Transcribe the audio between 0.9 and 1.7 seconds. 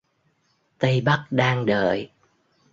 Bắc đang